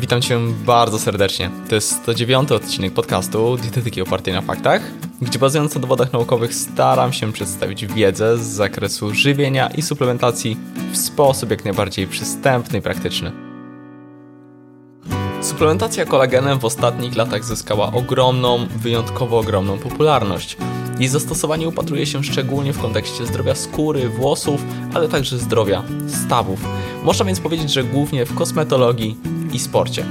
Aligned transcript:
Witam 0.00 0.22
Cię 0.22 0.40
bardzo 0.66 0.98
serdecznie. 0.98 1.50
To 1.68 1.74
jest 1.74 2.02
109 2.02 2.52
odcinek 2.52 2.92
podcastu 2.92 3.56
Dietetyki 3.56 4.02
opartej 4.02 4.34
na 4.34 4.40
faktach, 4.40 4.82
gdzie 5.22 5.38
bazując 5.38 5.74
na 5.74 5.80
dowodach 5.80 6.12
naukowych 6.12 6.54
staram 6.54 7.12
się 7.12 7.32
przedstawić 7.32 7.86
wiedzę 7.86 8.38
z 8.38 8.40
zakresu 8.40 9.14
żywienia 9.14 9.68
i 9.68 9.82
suplementacji 9.82 10.56
w 10.92 10.96
sposób 10.96 11.50
jak 11.50 11.64
najbardziej 11.64 12.06
przystępny 12.06 12.78
i 12.78 12.82
praktyczny. 12.82 13.32
Suplementacja 15.42 16.04
kolagenem 16.04 16.58
w 16.58 16.64
ostatnich 16.64 17.16
latach 17.16 17.44
zyskała 17.44 17.92
ogromną, 17.92 18.66
wyjątkowo 18.76 19.38
ogromną 19.38 19.78
popularność. 19.78 20.56
Jej 20.98 21.08
zastosowanie 21.08 21.68
upatruje 21.68 22.06
się 22.06 22.24
szczególnie 22.24 22.72
w 22.72 22.80
kontekście 22.80 23.26
zdrowia 23.26 23.54
skóry, 23.54 24.08
włosów, 24.08 24.64
ale 24.94 25.08
także 25.08 25.38
zdrowia 25.38 25.82
stawów. 26.08 26.60
Można 27.04 27.24
więc 27.24 27.40
powiedzieć, 27.40 27.72
że 27.72 27.84
głównie 27.84 28.26
w 28.26 28.34
kosmetologii 28.34 29.16
i 29.52 29.58
sporcie. 29.58 30.04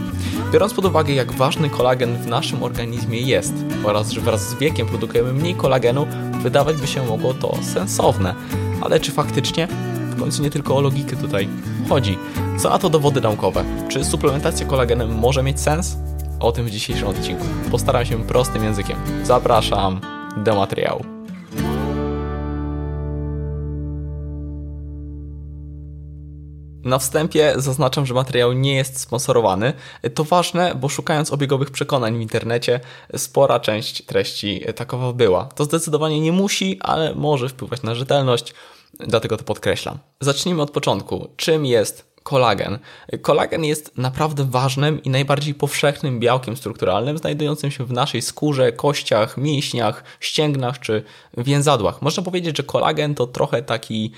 Biorąc 0.52 0.74
pod 0.74 0.86
uwagę, 0.86 1.14
jak 1.14 1.32
ważny 1.32 1.70
kolagen 1.70 2.18
w 2.18 2.28
naszym 2.28 2.64
organizmie 2.64 3.20
jest 3.20 3.54
oraz 3.84 4.12
że 4.12 4.22
wraz 4.22 4.50
z 4.50 4.54
wiekiem 4.54 4.88
produkujemy 4.88 5.34
mniej 5.34 5.56
kolagenu, 5.56 6.08
wydawać 6.44 6.78
by 6.78 6.88
się 6.88 7.06
mogło 7.06 7.34
to 7.34 7.58
sensowne. 7.62 8.36
Ale 8.82 9.00
czy 9.00 9.12
faktycznie? 9.12 9.68
W 10.10 10.20
końcu 10.20 10.44
nie 10.44 10.50
tylko 10.50 10.78
o 10.78 10.82
logikę 10.82 11.16
tutaj 11.16 11.50
chodzi. 11.90 12.18
Co 12.58 12.74
a 12.74 12.80
to 12.80 12.90
dowody 12.90 13.22
naukowe? 13.22 13.64
Czy 13.88 14.06
suplementacja 14.06 14.66
kolagenem 14.66 15.20
może 15.20 15.44
mieć 15.44 15.60
sens? 15.60 15.98
O 16.40 16.52
tym 16.52 16.66
w 16.66 16.70
dzisiejszym 16.70 17.08
odcinku. 17.08 17.46
Postaram 17.72 18.06
się 18.06 18.24
prostym 18.24 18.64
językiem. 18.64 18.98
Zapraszam 19.24 20.02
do 20.38 20.56
materiału. 20.56 21.17
Na 26.88 27.00
wstępie 27.00 27.54
zaznaczam, 27.56 28.06
że 28.06 28.14
materiał 28.14 28.54
nie 28.54 28.76
jest 28.76 29.00
sponsorowany. 29.00 29.74
To 30.14 30.24
ważne, 30.24 30.76
bo 30.76 30.90
szukając 30.90 31.34
obiegowych 31.34 31.72
przekonań 31.72 32.18
w 32.18 32.22
internecie, 32.22 32.80
spora 33.16 33.60
część 33.60 34.06
treści 34.06 34.62
takowa 34.76 35.14
była. 35.14 35.46
To 35.46 35.64
zdecydowanie 35.64 36.22
nie 36.22 36.32
musi, 36.32 36.80
ale 36.82 37.16
może 37.16 37.50
wpływać 37.50 37.84
na 37.84 37.96
rzetelność, 37.96 38.54
dlatego 39.00 39.38
to 39.38 39.44
podkreślam. 39.44 39.98
Zacznijmy 40.22 40.62
od 40.62 40.72
początku. 40.72 41.28
Czym 41.36 41.66
jest 41.66 42.06
kolagen. 42.24 42.80
Kolagen 43.22 43.64
jest 43.64 43.98
naprawdę 43.98 44.44
ważnym 44.44 45.04
i 45.04 45.10
najbardziej 45.10 45.54
powszechnym 45.54 46.20
białkiem 46.20 46.58
strukturalnym 46.58 47.18
znajdującym 47.18 47.72
się 47.72 47.86
w 47.86 47.92
naszej 47.92 48.22
skórze, 48.22 48.72
kościach, 48.72 49.38
mięśniach, 49.38 50.04
ścięgnach 50.20 50.80
czy 50.80 51.04
więzadłach. 51.38 52.02
Można 52.02 52.24
powiedzieć, 52.24 52.58
że 52.58 52.64
kolagen 52.64 53.16
to 53.16 53.28
trochę 53.28 53.64
taki 53.64 54.12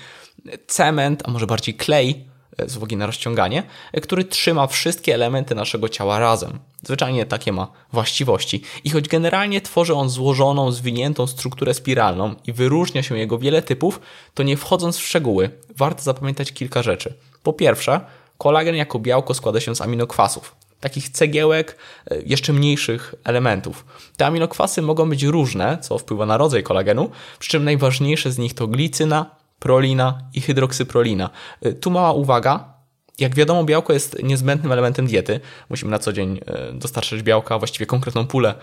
cement, 0.66 1.22
a 1.26 1.30
może 1.30 1.46
bardziej 1.46 1.74
klej 1.74 2.29
z 2.66 2.76
uwagi 2.76 2.96
na 2.96 3.06
rozciąganie, 3.06 3.62
który 4.02 4.24
trzyma 4.24 4.66
wszystkie 4.66 5.14
elementy 5.14 5.54
naszego 5.54 5.88
ciała 5.88 6.18
razem. 6.18 6.58
Zwyczajnie 6.82 7.26
takie 7.26 7.52
ma 7.52 7.68
właściwości. 7.92 8.62
I 8.84 8.90
choć 8.90 9.08
generalnie 9.08 9.60
tworzy 9.60 9.94
on 9.94 10.08
złożoną, 10.10 10.72
zwiniętą 10.72 11.26
strukturę 11.26 11.74
spiralną 11.74 12.34
i 12.46 12.52
wyróżnia 12.52 13.02
się 13.02 13.18
jego 13.18 13.38
wiele 13.38 13.62
typów, 13.62 14.00
to 14.34 14.42
nie 14.42 14.56
wchodząc 14.56 14.96
w 14.96 15.06
szczegóły, 15.06 15.50
warto 15.76 16.02
zapamiętać 16.02 16.52
kilka 16.52 16.82
rzeczy. 16.82 17.14
Po 17.42 17.52
pierwsze, 17.52 18.00
kolagen 18.38 18.76
jako 18.76 18.98
białko 18.98 19.34
składa 19.34 19.60
się 19.60 19.74
z 19.74 19.80
aminokwasów, 19.80 20.54
takich 20.80 21.08
cegiełek, 21.08 21.76
e, 22.10 22.22
jeszcze 22.22 22.52
mniejszych 22.52 23.14
elementów. 23.24 23.84
Te 24.16 24.26
aminokwasy 24.26 24.82
mogą 24.82 25.10
być 25.10 25.22
różne, 25.22 25.78
co 25.78 25.98
wpływa 25.98 26.26
na 26.26 26.36
rodzaj 26.36 26.62
kolagenu, 26.62 27.10
przy 27.38 27.50
czym 27.50 27.64
najważniejsze 27.64 28.32
z 28.32 28.38
nich 28.38 28.54
to 28.54 28.66
glicyna, 28.66 29.39
prolina 29.60 30.18
i 30.34 30.40
hydroksyprolina. 30.40 31.30
Y, 31.66 31.74
tu 31.74 31.90
mała 31.90 32.12
uwaga. 32.12 32.80
Jak 33.18 33.34
wiadomo, 33.34 33.64
białko 33.64 33.92
jest 33.92 34.22
niezbędnym 34.22 34.72
elementem 34.72 35.06
diety. 35.06 35.40
Musimy 35.70 35.90
na 35.90 35.98
co 35.98 36.12
dzień 36.12 36.36
y, 36.36 36.78
dostarczać 36.78 37.22
białka, 37.22 37.58
właściwie 37.58 37.86
konkretną 37.86 38.26
pulę 38.26 38.54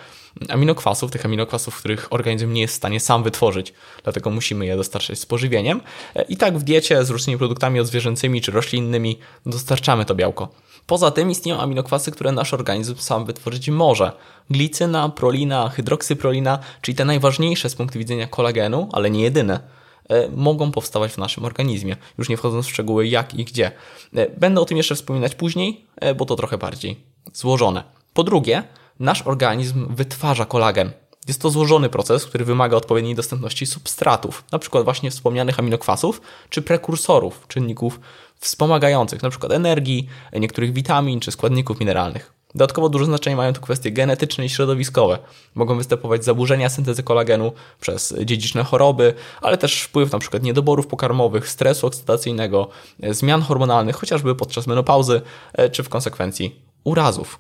aminokwasów, 0.49 1.11
tych 1.11 1.25
aminokwasów, 1.25 1.77
których 1.77 2.13
organizm 2.13 2.53
nie 2.53 2.61
jest 2.61 2.73
w 2.73 2.77
stanie 2.77 2.99
sam 2.99 3.23
wytworzyć, 3.23 3.73
dlatego 4.03 4.29
musimy 4.29 4.65
je 4.65 4.77
dostarczać 4.77 5.19
z 5.19 5.25
pożywieniem. 5.25 5.81
Y, 6.17 6.21
I 6.21 6.37
tak 6.37 6.57
w 6.57 6.63
diecie 6.63 7.05
z 7.05 7.09
różnymi 7.09 7.37
produktami 7.37 7.79
odzwierzęcymi 7.79 8.41
czy 8.41 8.51
roślinnymi 8.51 9.19
dostarczamy 9.45 10.05
to 10.05 10.15
białko. 10.15 10.49
Poza 10.87 11.11
tym 11.11 11.31
istnieją 11.31 11.59
aminokwasy, 11.59 12.11
które 12.11 12.31
nasz 12.31 12.53
organizm 12.53 12.95
sam 12.95 13.25
wytworzyć 13.25 13.69
może. 13.69 14.11
Glicyna, 14.49 15.09
prolina, 15.09 15.69
hydroksyprolina, 15.69 16.59
czyli 16.81 16.95
te 16.95 17.05
najważniejsze 17.05 17.69
z 17.69 17.75
punktu 17.75 17.99
widzenia 17.99 18.27
kolagenu, 18.27 18.89
ale 18.91 19.09
nie 19.09 19.23
jedyne 19.23 19.77
mogą 20.35 20.71
powstawać 20.71 21.11
w 21.11 21.17
naszym 21.17 21.45
organizmie, 21.45 21.95
już 22.17 22.29
nie 22.29 22.37
wchodząc 22.37 22.65
w 22.65 22.69
szczegóły 22.69 23.07
jak 23.07 23.33
i 23.33 23.45
gdzie. 23.45 23.71
E, 24.15 24.29
będę 24.29 24.61
o 24.61 24.65
tym 24.65 24.77
jeszcze 24.77 24.95
wspominać 24.95 25.35
później, 25.35 25.85
e, 25.95 26.15
bo 26.15 26.25
to 26.25 26.35
trochę 26.35 26.57
bardziej 26.57 26.97
złożone. 27.33 27.83
Po 28.13 28.23
drugie, 28.23 28.63
nasz 28.99 29.21
organizm 29.21 29.95
wytwarza 29.95 30.45
kolagen. 30.45 30.91
Jest 31.27 31.41
to 31.41 31.49
złożony 31.49 31.89
proces, 31.89 32.25
który 32.25 32.45
wymaga 32.45 32.77
odpowiedniej 32.77 33.15
dostępności 33.15 33.65
substratów, 33.65 34.43
przykład 34.59 34.83
właśnie 34.83 35.11
wspomnianych 35.11 35.59
aminokwasów, 35.59 36.21
czy 36.49 36.61
prekursorów, 36.61 37.47
czynników 37.47 37.99
wspomagających, 38.39 39.23
przykład 39.29 39.51
energii, 39.51 40.07
niektórych 40.33 40.73
witamin 40.73 41.19
czy 41.19 41.31
składników 41.31 41.79
mineralnych. 41.79 42.36
Dodatkowo 42.57 42.89
duże 42.89 43.05
znaczenie 43.05 43.35
mają 43.35 43.53
tu 43.53 43.61
kwestie 43.61 43.91
genetyczne 43.91 44.45
i 44.45 44.49
środowiskowe. 44.49 45.19
Mogą 45.55 45.77
występować 45.77 46.25
zaburzenia 46.25 46.69
syntezy 46.69 47.03
kolagenu 47.03 47.51
przez 47.81 48.13
dziedziczne 48.25 48.63
choroby, 48.63 49.13
ale 49.41 49.57
też 49.57 49.81
wpływ 49.81 50.13
np. 50.13 50.39
niedoborów 50.39 50.87
pokarmowych, 50.87 51.49
stresu 51.49 51.87
oksydacyjnego, 51.87 52.69
zmian 53.09 53.41
hormonalnych, 53.41 53.95
chociażby 53.95 54.35
podczas 54.35 54.67
menopauzy, 54.67 55.21
e, 55.53 55.69
czy 55.69 55.83
w 55.83 55.89
konsekwencji 55.89 56.61
urazów. 56.83 57.39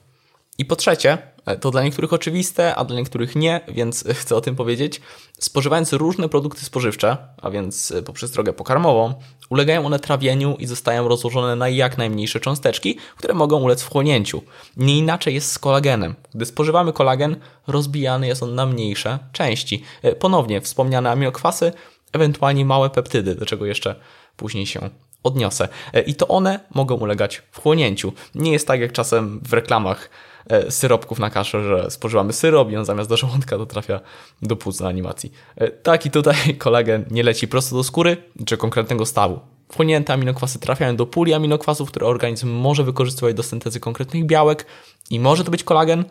I 0.57 0.65
po 0.65 0.75
trzecie, 0.75 1.11
e, 1.11 1.36
to 1.55 1.71
dla 1.71 1.83
niektórych 1.83 2.13
oczywiste, 2.13 2.75
a 2.75 2.85
dla 2.85 2.97
niektórych 2.97 3.35
nie, 3.35 3.61
więc 3.67 4.03
chcę 4.21 4.35
o 4.35 4.41
tym 4.41 4.55
powiedzieć. 4.55 5.01
Spożywając 5.39 5.93
różne 5.93 6.29
produkty 6.29 6.65
spożywcze, 6.65 7.17
a 7.41 7.49
więc 7.49 7.91
e, 7.91 8.01
poprzez 8.01 8.31
drogę 8.31 8.53
pokarmową, 8.53 9.13
ulegają 9.49 9.85
one 9.85 9.99
trawieniu 9.99 10.55
i 10.59 10.65
zostają 10.65 11.07
rozłożone 11.07 11.55
na 11.55 11.69
jak 11.69 11.97
najmniejsze 11.97 12.39
cząsteczki, 12.39 12.97
które 13.17 13.33
mogą 13.33 13.61
ulec 13.61 13.81
wchłonięciu. 13.81 14.41
Nie 14.77 14.97
inaczej 14.97 15.33
jest 15.33 15.51
z 15.51 15.59
kolagenem. 15.59 16.15
Gdy 16.35 16.45
spożywamy 16.45 16.93
kolagen, 16.93 17.35
rozbijany 17.67 18.27
jest 18.27 18.43
on 18.43 18.55
na 18.55 18.65
mniejsze 18.65 19.19
części. 19.31 19.83
E, 20.01 20.15
ponownie 20.15 20.61
wspomniane 20.61 21.11
aminokwasy, 21.11 21.71
ewentualnie 22.13 22.65
małe 22.65 22.89
peptydy, 22.89 23.35
do 23.35 23.45
czego 23.45 23.65
jeszcze 23.65 23.95
później 24.37 24.65
się 24.65 24.89
odniosę. 25.23 25.67
I 26.05 26.15
to 26.15 26.27
one 26.27 26.59
mogą 26.75 26.95
ulegać 26.95 27.41
wchłonięciu. 27.51 28.13
Nie 28.35 28.51
jest 28.51 28.67
tak 28.67 28.79
jak 28.79 28.91
czasem 28.91 29.39
w 29.43 29.53
reklamach 29.53 30.09
E, 30.36 30.36
syropków 30.69 31.19
na 31.19 31.29
kaszę, 31.29 31.63
że 31.63 31.91
spożywamy 31.91 32.33
syrop 32.33 32.71
i 32.71 32.77
on 32.77 32.85
zamiast 32.85 33.09
do 33.09 33.17
żołądka 33.17 33.57
to 33.57 33.65
trafia 33.65 33.99
do 34.41 34.55
płuc 34.55 34.79
na 34.79 34.87
animacji. 34.87 35.31
E, 35.55 35.71
tak 35.71 36.05
i 36.05 36.11
tutaj 36.11 36.35
kolagen 36.57 37.05
nie 37.11 37.23
leci 37.23 37.47
prosto 37.47 37.75
do 37.75 37.83
skóry 37.83 38.17
czy 38.45 38.57
konkretnego 38.57 39.05
stawu. 39.05 39.39
Wchłonięte 39.71 40.13
aminokwasy 40.13 40.59
trafiają 40.59 40.95
do 40.95 41.05
puli 41.05 41.33
aminokwasów, 41.33 41.89
które 41.89 42.05
organizm 42.05 42.49
może 42.49 42.83
wykorzystywać 42.83 43.35
do 43.35 43.43
syntezy 43.43 43.79
konkretnych 43.79 44.25
białek 44.25 44.65
i 45.09 45.19
może 45.19 45.43
to 45.43 45.51
być 45.51 45.63
kolagen, 45.63 46.05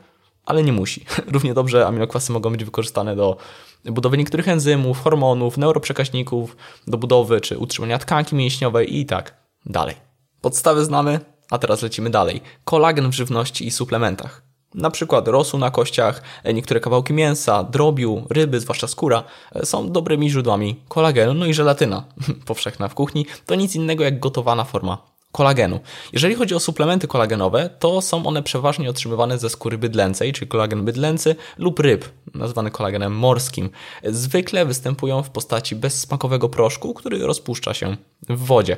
ale 0.44 0.62
nie 0.62 0.72
musi. 0.72 1.04
Równie 1.32 1.54
dobrze 1.54 1.86
aminokwasy 1.86 2.32
mogą 2.32 2.52
być 2.52 2.64
wykorzystane 2.64 3.16
do 3.16 3.36
budowy 3.84 4.18
niektórych 4.18 4.48
enzymów, 4.48 5.00
hormonów, 5.00 5.58
neuroprzekaźników, 5.58 6.56
do 6.86 6.98
budowy 6.98 7.40
czy 7.40 7.58
utrzymania 7.58 7.98
tkanki 7.98 8.36
mięśniowej 8.36 8.98
i 8.98 9.06
tak 9.06 9.34
dalej. 9.66 9.94
Podstawy 10.40 10.84
znamy, 10.84 11.20
a 11.50 11.58
teraz 11.58 11.82
lecimy 11.82 12.10
dalej. 12.10 12.40
Kolagen 12.64 13.10
w 13.10 13.14
żywności 13.14 13.66
i 13.66 13.70
suplementach. 13.70 14.42
Na 14.74 14.90
przykład 14.90 15.28
rosół 15.28 15.60
na 15.60 15.70
kościach, 15.70 16.22
e, 16.44 16.54
niektóre 16.54 16.80
kawałki 16.80 17.12
mięsa, 17.12 17.64
drobiu, 17.64 18.26
ryby, 18.30 18.60
zwłaszcza 18.60 18.86
skóra, 18.86 19.24
e, 19.54 19.66
są 19.66 19.92
dobrymi 19.92 20.30
źródłami 20.30 20.76
kolagenu, 20.88 21.34
no 21.34 21.46
i 21.46 21.54
żelatyna, 21.54 22.04
powszechna 22.46 22.88
w 22.88 22.94
kuchni, 22.94 23.26
to 23.46 23.54
nic 23.54 23.74
innego 23.74 24.04
jak 24.04 24.20
gotowana 24.20 24.64
forma 24.64 25.15
kolagenu. 25.36 25.80
Jeżeli 26.12 26.34
chodzi 26.34 26.54
o 26.54 26.60
suplementy 26.60 27.08
kolagenowe, 27.08 27.70
to 27.78 28.00
są 28.00 28.26
one 28.26 28.42
przeważnie 28.42 28.90
otrzymywane 28.90 29.38
ze 29.38 29.50
skóry 29.50 29.78
bydlęcej, 29.78 30.32
czyli 30.32 30.48
kolagen 30.48 30.84
bydlęcy 30.84 31.36
lub 31.58 31.80
ryb, 31.80 32.04
nazwany 32.34 32.70
kolagenem 32.70 33.12
morskim. 33.12 33.70
Zwykle 34.04 34.66
występują 34.66 35.22
w 35.22 35.30
postaci 35.30 35.76
bezsmakowego 35.76 36.48
proszku, 36.48 36.94
który 36.94 37.18
rozpuszcza 37.18 37.74
się 37.74 37.96
w 38.28 38.38
wodzie. 38.46 38.76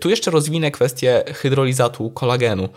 Tu 0.00 0.10
jeszcze 0.10 0.30
rozwinę 0.30 0.70
kwestię 0.70 1.24
hydrolizatu 1.34 2.10
kolagenu. 2.10 2.68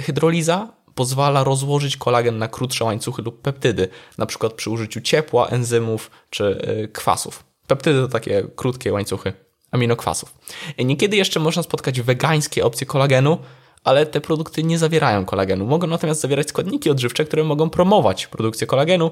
Hydroliza 0.00 0.68
pozwala 0.94 1.44
rozłożyć 1.44 1.96
kolagen 1.96 2.38
na 2.38 2.48
krótsze 2.48 2.84
łańcuchy 2.84 3.22
lub 3.22 3.42
peptydy, 3.42 3.88
przykład 4.26 4.52
przy 4.52 4.70
użyciu 4.70 5.00
ciepła, 5.00 5.48
enzymów 5.48 6.10
czy 6.30 6.44
y, 6.84 6.88
kwasów. 6.88 7.44
Peptydy 7.66 8.00
to 8.00 8.08
takie 8.08 8.44
krótkie 8.56 8.92
łańcuchy 8.92 9.47
aminokwasów. 9.70 10.34
Niekiedy 10.78 11.16
jeszcze 11.16 11.40
można 11.40 11.62
spotkać 11.62 12.00
wegańskie 12.00 12.64
opcje 12.64 12.86
kolagenu, 12.86 13.38
ale 13.84 14.06
te 14.06 14.20
produkty 14.20 14.62
nie 14.62 14.78
zawierają 14.78 15.24
kolagenu. 15.24 15.66
Mogą 15.66 15.86
natomiast 15.86 16.20
zawierać 16.20 16.48
składniki 16.48 16.90
odżywcze, 16.90 17.24
które 17.24 17.44
mogą 17.44 17.70
promować 17.70 18.26
produkcję 18.26 18.66
kolagenu, 18.66 19.10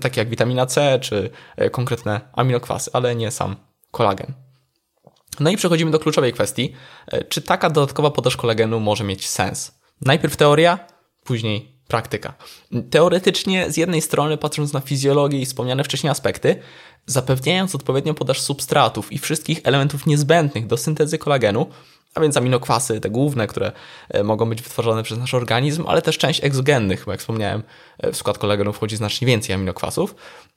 takie 0.00 0.20
jak 0.20 0.28
witamina 0.28 0.66
C 0.66 0.98
czy 1.02 1.30
e, 1.56 1.70
konkretne 1.70 2.20
aminokwasy, 2.32 2.90
ale 2.92 3.14
nie 3.14 3.30
sam 3.30 3.56
kolagen. 3.90 4.32
No 5.40 5.50
i 5.50 5.56
przechodzimy 5.56 5.90
do 5.90 5.98
kluczowej 5.98 6.32
kwestii. 6.32 6.72
E, 7.06 7.24
czy 7.24 7.42
taka 7.42 7.70
dodatkowa 7.70 8.10
podaż 8.10 8.36
kolagenu 8.36 8.80
może 8.80 9.04
mieć 9.04 9.28
sens? 9.28 9.78
Najpierw 10.00 10.36
teoria, 10.36 10.78
później 11.24 11.77
praktyka. 11.88 12.34
Teoretycznie, 12.90 13.72
z 13.72 13.76
jednej 13.76 14.02
strony, 14.02 14.36
patrząc 14.36 14.72
na 14.72 14.80
fizjologię 14.80 15.38
i 15.40 15.46
wspomniane 15.46 15.84
wcześniej 15.84 16.10
aspekty, 16.10 16.56
zapewniając 17.06 17.74
odpowiednią 17.74 18.14
podaż 18.14 18.40
substratów 18.40 19.12
i 19.12 19.18
wszystkich 19.18 19.60
elementów 19.64 20.06
niezbędnych 20.06 20.66
do 20.66 20.76
syntezy 20.76 21.18
kolagenu, 21.18 21.66
a 22.14 22.20
więc 22.20 22.36
aminokwasy, 22.36 23.00
te 23.00 23.10
główne, 23.10 23.46
które 23.46 23.72
e, 24.08 24.24
mogą 24.24 24.48
być 24.48 24.62
wytworzone 24.62 25.02
przez 25.02 25.18
nasz 25.18 25.34
organizm, 25.34 25.84
ale 25.88 26.02
też 26.02 26.18
część 26.18 26.44
egzogennych, 26.44 27.02
bo 27.06 27.10
jak 27.12 27.20
wspomniałem, 27.20 27.62
e, 27.98 28.12
w 28.12 28.16
skład 28.16 28.38
kolagenu 28.38 28.72
wchodzi 28.72 28.96
znacznie 28.96 29.26
więcej 29.26 29.54
aminokwasów, 29.54 30.14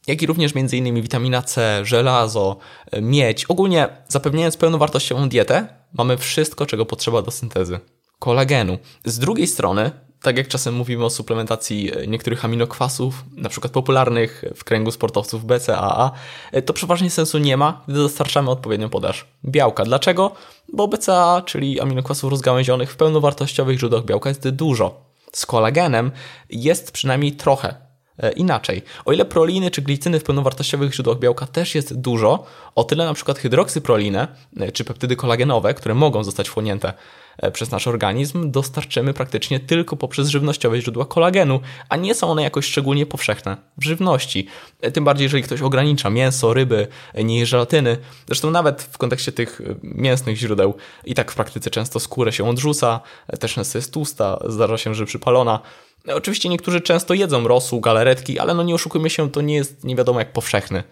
jak 0.07 0.21
i 0.21 0.25
również 0.25 0.51
m.in. 0.55 1.01
witamina 1.01 1.41
C, 1.41 1.85
żelazo, 1.85 2.57
e, 2.91 3.01
miedź. 3.01 3.45
Ogólnie 3.45 3.87
zapewniając 4.07 4.57
pełnowartościową 4.57 5.29
dietę, 5.29 5.67
mamy 5.93 6.17
wszystko, 6.17 6.65
czego 6.65 6.85
potrzeba 6.85 7.21
do 7.21 7.31
syntezy 7.31 7.79
kolagenu. 8.19 8.77
Z 9.05 9.19
drugiej 9.19 9.47
strony, 9.47 9.91
tak 10.21 10.37
jak 10.37 10.47
czasem 10.47 10.73
mówimy 10.73 11.05
o 11.05 11.09
suplementacji 11.09 11.91
e, 11.97 12.07
niektórych 12.07 12.45
aminokwasów, 12.45 13.25
na 13.35 13.49
przykład 13.49 13.73
popularnych 13.73 14.43
w 14.55 14.63
kręgu 14.63 14.91
sportowców 14.91 15.45
BCAA, 15.45 16.11
e, 16.51 16.61
to 16.61 16.73
przeważnie 16.73 17.09
sensu 17.09 17.37
nie 17.37 17.57
ma, 17.57 17.81
gdy 17.87 17.97
dostarczamy 17.97 18.49
odpowiednią 18.49 18.89
podaż 18.89 19.25
białka. 19.45 19.85
Dlaczego? 19.85 20.31
Bo 20.73 20.87
BCAA, 20.87 21.41
czyli 21.41 21.81
aminokwasów 21.81 22.31
rozgałęzionych 22.31 22.91
w 22.91 22.95
pełnowartościowych 22.95 23.79
źródłach 23.79 24.05
białka 24.05 24.29
jest 24.29 24.49
dużo. 24.49 25.01
Z 25.31 25.45
kolagenem 25.45 26.11
jest 26.49 26.91
przynajmniej 26.91 27.31
trochę 27.31 27.90
inaczej. 28.35 28.81
O 29.05 29.11
ile 29.11 29.25
proliny 29.25 29.71
czy 29.71 29.81
glicyny 29.81 30.19
w 30.19 30.23
pełnowartościowych 30.23 30.93
źródłach 30.93 31.19
białka 31.19 31.47
też 31.47 31.75
jest 31.75 32.01
dużo, 32.01 32.45
o 32.75 32.83
tyle 32.83 33.05
na 33.05 33.13
przykład 33.13 33.39
hydroksyprolinę 33.39 34.27
czy 34.73 34.83
peptydy 34.83 35.15
kolagenowe, 35.15 35.73
które 35.73 35.95
mogą 35.95 36.23
zostać 36.23 36.49
wchłonięte 36.49 36.93
E, 37.37 37.51
przez 37.51 37.71
nasz 37.71 37.87
organizm 37.87 38.51
dostarczymy 38.51 39.13
praktycznie 39.13 39.59
tylko 39.59 39.95
poprzez 39.95 40.27
żywnościowe 40.27 40.81
źródła 40.81 41.05
kolagenu, 41.05 41.59
a 41.89 41.95
nie 41.95 42.15
są 42.15 42.31
one 42.31 42.43
jakoś 42.43 42.65
szczególnie 42.65 43.05
powszechne 43.05 43.57
w 43.77 43.83
żywności. 43.83 44.47
E, 44.81 44.91
tym 44.91 45.03
bardziej, 45.03 45.25
jeżeli 45.25 45.43
ktoś 45.43 45.61
ogranicza 45.61 46.09
mięso, 46.09 46.53
ryby, 46.53 46.87
e, 47.13 47.23
nie 47.23 47.45
żelatyny. 47.45 47.97
Zresztą 48.27 48.51
nawet 48.51 48.81
w 48.81 48.97
kontekście 48.97 49.31
tych 49.31 49.61
mięsnych 49.83 50.37
źródeł 50.37 50.73
i 51.05 51.15
tak 51.15 51.31
w 51.31 51.35
praktyce 51.35 51.69
często 51.69 51.99
skórę 51.99 52.31
się 52.31 52.49
odrzuca, 52.49 52.99
też 53.39 53.57
jest 53.75 53.93
tłusta, 53.93 54.39
zdarza 54.45 54.77
się, 54.77 54.95
że 54.95 55.05
przypalona. 55.05 55.59
Oczywiście 56.07 56.49
niektórzy 56.49 56.81
często 56.81 57.13
jedzą 57.13 57.47
rosół, 57.47 57.81
galaretki, 57.81 58.39
ale 58.39 58.53
no 58.53 58.63
nie 58.63 58.75
oszukujmy 58.75 59.09
się, 59.09 59.31
to 59.31 59.41
nie 59.41 59.55
jest 59.55 59.83
nie 59.83 59.95
wiadomo 59.95 60.19
jak 60.19 60.33
powszechny 60.33 60.83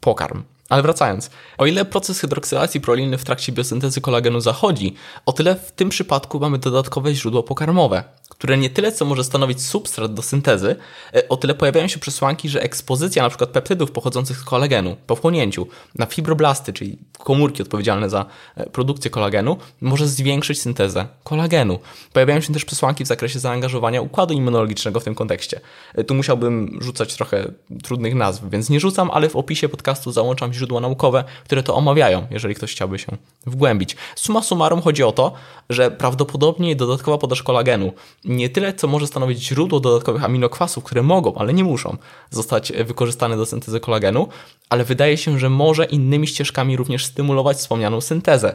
pokarm. 0.00 0.42
Ale 0.68 0.82
wracając, 0.82 1.30
o 1.58 1.66
ile 1.66 1.84
proces 1.84 2.20
hydroksylacji 2.20 2.80
proliny 2.80 3.18
w 3.18 3.24
trakcie 3.24 3.52
biosyntezy 3.52 4.00
kolagenu 4.00 4.40
zachodzi, 4.40 4.94
o 5.26 5.32
tyle 5.32 5.54
w 5.54 5.72
tym 5.72 5.88
przypadku 5.88 6.40
mamy 6.40 6.58
dodatkowe 6.58 7.14
źródło 7.14 7.42
pokarmowe, 7.42 8.04
które 8.28 8.58
nie 8.58 8.70
tyle 8.70 8.92
co 8.92 9.04
może 9.04 9.24
stanowić 9.24 9.62
substrat 9.62 10.14
do 10.14 10.22
syntezy, 10.22 10.76
e, 11.14 11.28
o 11.28 11.36
tyle 11.36 11.54
pojawiają 11.54 11.88
się 11.88 11.98
przesłanki, 11.98 12.48
że 12.48 12.62
ekspozycja 12.62 13.22
np. 13.22 13.46
peptydów 13.46 13.90
pochodzących 13.90 14.36
z 14.36 14.44
kolagenu 14.44 14.96
po 15.06 15.16
wchłonięciu 15.16 15.66
na 15.94 16.06
fibroblasty, 16.06 16.72
czyli 16.72 16.98
komórki 17.18 17.62
odpowiedzialne 17.62 18.10
za 18.10 18.26
e, 18.56 18.70
produkcję 18.70 19.10
kolagenu, 19.10 19.56
może 19.80 20.08
zwiększyć 20.08 20.60
syntezę 20.60 21.06
kolagenu. 21.24 21.78
Pojawiają 22.12 22.40
się 22.40 22.52
też 22.52 22.64
przesłanki 22.64 23.04
w 23.04 23.06
zakresie 23.06 23.38
zaangażowania 23.38 24.02
układu 24.02 24.34
immunologicznego 24.34 25.00
w 25.00 25.04
tym 25.04 25.14
kontekście. 25.14 25.60
E, 25.94 26.04
tu 26.04 26.14
musiałbym 26.14 26.78
rzucać 26.80 27.14
trochę 27.14 27.52
trudnych 27.82 28.14
nazw, 28.14 28.42
więc 28.50 28.70
nie 28.70 28.80
rzucam, 28.80 29.10
ale 29.10 29.28
w 29.28 29.36
opisie 29.36 29.68
podcastu 29.68 30.12
załączam 30.12 30.52
źródła 30.58 30.80
naukowe, 30.80 31.24
które 31.44 31.62
to 31.62 31.74
omawiają, 31.74 32.26
jeżeli 32.30 32.54
ktoś 32.54 32.72
chciałby 32.72 32.98
się 32.98 33.16
wgłębić. 33.46 33.96
Suma 34.16 34.42
summarum 34.42 34.82
chodzi 34.82 35.02
o 35.02 35.12
to, 35.12 35.32
że 35.70 35.90
prawdopodobnie 35.90 36.76
dodatkowa 36.76 37.18
podaż 37.18 37.42
kolagenu 37.42 37.92
nie 38.24 38.48
tyle, 38.48 38.72
co 38.72 38.88
może 38.88 39.06
stanowić 39.06 39.42
źródło 39.42 39.80
dodatkowych 39.80 40.24
aminokwasów, 40.24 40.84
które 40.84 41.02
mogą, 41.02 41.34
ale 41.34 41.52
nie 41.52 41.64
muszą 41.64 41.96
zostać 42.30 42.72
wykorzystane 42.72 43.36
do 43.36 43.46
syntezy 43.46 43.80
kolagenu, 43.80 44.28
ale 44.68 44.84
wydaje 44.84 45.16
się, 45.16 45.38
że 45.38 45.50
może 45.50 45.84
innymi 45.84 46.26
ścieżkami 46.26 46.76
również 46.76 47.04
stymulować 47.04 47.56
wspomnianą 47.56 48.00
syntezę. 48.00 48.54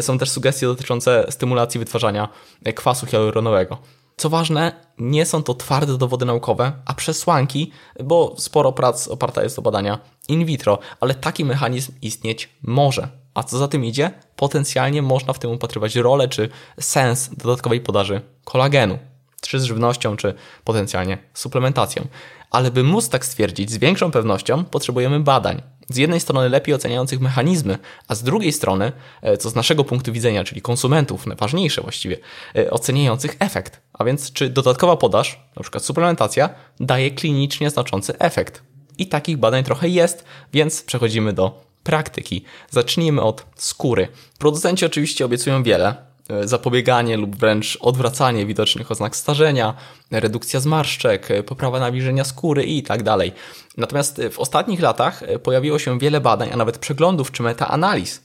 Są 0.00 0.18
też 0.18 0.30
sugestie 0.30 0.66
dotyczące 0.66 1.26
stymulacji 1.30 1.78
wytwarzania 1.80 2.28
kwasu 2.74 3.06
hialuronowego. 3.06 3.78
Co 4.22 4.30
ważne, 4.30 4.72
nie 4.98 5.26
są 5.26 5.42
to 5.42 5.54
twarde 5.54 5.98
dowody 5.98 6.24
naukowe, 6.24 6.72
a 6.84 6.94
przesłanki, 6.94 7.72
bo 8.04 8.34
sporo 8.38 8.72
prac 8.72 9.08
oparta 9.08 9.42
jest 9.42 9.58
o 9.58 9.62
badania 9.62 9.98
in 10.28 10.44
vitro, 10.44 10.78
ale 11.00 11.14
taki 11.14 11.44
mechanizm 11.44 11.92
istnieć 12.02 12.48
może. 12.62 13.08
A 13.34 13.42
co 13.42 13.58
za 13.58 13.68
tym 13.68 13.84
idzie, 13.84 14.10
potencjalnie 14.36 15.02
można 15.02 15.32
w 15.32 15.38
tym 15.38 15.50
upatrywać 15.50 15.96
rolę 15.96 16.28
czy 16.28 16.48
sens 16.80 17.30
dodatkowej 17.36 17.80
podaży 17.80 18.20
kolagenu, 18.44 18.98
czy 19.40 19.60
z 19.60 19.64
żywnością, 19.64 20.16
czy 20.16 20.34
potencjalnie 20.64 21.18
suplementacją. 21.34 22.06
Ale 22.50 22.70
by 22.70 22.82
móc 22.82 23.08
tak 23.08 23.24
stwierdzić 23.24 23.70
z 23.70 23.76
większą 23.76 24.10
pewnością, 24.10 24.64
potrzebujemy 24.64 25.20
badań. 25.20 25.62
Z 25.88 25.96
jednej 25.96 26.20
strony 26.20 26.48
lepiej 26.48 26.74
oceniających 26.74 27.20
mechanizmy, 27.20 27.78
a 28.08 28.14
z 28.14 28.22
drugiej 28.22 28.52
strony, 28.52 28.92
e, 29.22 29.36
co 29.36 29.50
z 29.50 29.54
naszego 29.54 29.84
punktu 29.84 30.12
widzenia, 30.12 30.44
czyli 30.44 30.62
konsumentów, 30.62 31.26
najważniejsze 31.26 31.82
właściwie, 31.82 32.16
e, 32.56 32.70
oceniających 32.70 33.36
efekt. 33.38 33.80
A 33.92 34.04
więc 34.04 34.32
czy 34.32 34.50
dodatkowa 34.50 34.96
podaż, 34.96 35.40
np. 35.56 35.80
suplementacja, 35.80 36.50
daje 36.80 37.10
klinicznie 37.10 37.70
znaczący 37.70 38.18
efekt. 38.18 38.62
I 38.98 39.06
takich 39.06 39.36
badań 39.36 39.64
trochę 39.64 39.88
jest, 39.88 40.24
więc 40.52 40.82
przechodzimy 40.82 41.32
do 41.32 41.64
praktyki. 41.82 42.44
Zacznijmy 42.70 43.22
od 43.22 43.46
skóry. 43.56 44.08
Producenci 44.38 44.86
oczywiście 44.86 45.24
obiecują 45.24 45.62
wiele, 45.62 46.11
zapobieganie 46.44 47.16
lub 47.16 47.36
wręcz 47.36 47.78
odwracanie 47.80 48.46
widocznych 48.46 48.90
oznak 48.90 49.16
starzenia, 49.16 49.74
redukcja 50.10 50.60
zmarszczek, 50.60 51.30
e, 51.30 51.42
poprawa 51.42 51.80
nawilżenia 51.80 52.24
skóry 52.24 52.64
i 52.64 52.82
tak 52.82 53.02
dalej. 53.02 53.32
Natomiast 53.76 54.20
w 54.30 54.38
ostatnich 54.38 54.80
latach 54.80 55.22
e, 55.22 55.38
pojawiło 55.38 55.78
się 55.78 55.98
wiele 55.98 56.20
badań, 56.20 56.50
a 56.52 56.56
nawet 56.56 56.78
przeglądów 56.78 57.32
czy 57.32 57.42
metaanaliz 57.42 58.22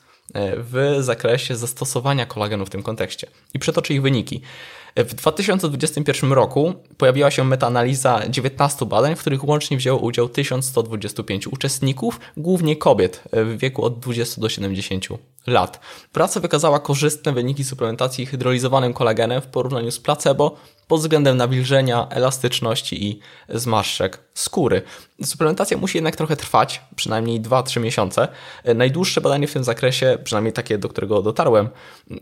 w 0.58 0.98
zakresie 1.00 1.56
zastosowania 1.56 2.26
kolagenu 2.26 2.66
w 2.66 2.70
tym 2.70 2.84
kontekście. 2.84 3.28
I 3.54 3.60
przetoczę 3.60 3.94
ich 3.94 4.02
wyniki. 4.02 4.42
W 4.98 5.14
2021 5.14 6.34
roku 6.34 6.74
pojawiła 6.98 7.32
się 7.32 7.44
metaanaliza 7.44 8.22
19 8.30 8.86
badań, 8.86 9.16
w 9.16 9.20
których 9.20 9.44
łącznie 9.44 9.78
wzięło 9.78 10.00
udział 10.00 10.30
1125 10.30 11.48
uczestników, 11.48 12.20
głównie 12.38 12.76
kobiet 12.76 13.24
w 13.34 13.58
wieku 13.58 13.86
od 13.86 14.00
20 14.00 14.42
do 14.42 14.50
70 14.50 15.08
lat. 15.48 15.80
Praca 16.12 16.40
wykazała 16.40 16.80
korzystne 16.80 17.34
wyniki 17.34 17.64
suplementacji 17.64 18.26
hydrolizowanym 18.26 18.94
kolagenem 18.94 19.42
w 19.42 19.48
porównaniu 19.48 19.92
z 19.92 20.00
placebo 20.00 20.56
pod 20.88 21.00
względem 21.00 21.38
nawilżenia, 21.38 22.08
elastyczności 22.10 23.08
i 23.08 23.20
zmarszczek 23.50 24.20
skóry. 24.34 24.82
Suplementacja 25.24 25.78
musi 25.78 25.98
jednak 25.98 26.16
trochę 26.16 26.36
trwać, 26.36 26.82
przynajmniej 26.96 27.42
2-3 27.42 27.82
miesiące. 27.82 28.28
Najdłuższe 28.76 29.22
badanie 29.22 29.48
w 29.48 29.54
tym 29.54 29.64
zakresie, 29.64 30.18
przynajmniej 30.24 30.54
takie, 30.54 30.78
do 30.78 30.90
którego 30.90 31.22
dotarłem, 31.22 31.70